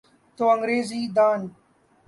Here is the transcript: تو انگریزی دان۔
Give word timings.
تو 0.37 0.45
انگریزی 0.45 1.07
دان۔ 1.15 1.55